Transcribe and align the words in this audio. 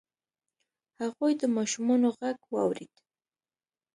هغوی 1.01 1.33
د 1.41 1.43
ماشومانو 1.55 2.07
غږ 2.17 2.37
واورید. 2.53 2.93